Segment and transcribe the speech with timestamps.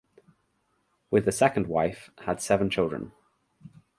[1.11, 3.11] With the second wife had seven children.